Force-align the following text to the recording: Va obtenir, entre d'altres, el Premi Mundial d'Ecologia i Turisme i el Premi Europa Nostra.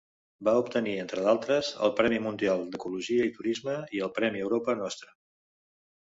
Va 0.47 0.53
obtenir, 0.59 0.93
entre 1.01 1.25
d'altres, 1.25 1.67
el 1.87 1.91
Premi 1.99 2.17
Mundial 2.27 2.63
d'Ecologia 2.75 3.27
i 3.29 3.33
Turisme 3.35 3.75
i 3.99 4.01
el 4.07 4.13
Premi 4.15 4.41
Europa 4.47 4.75
Nostra. 4.81 5.13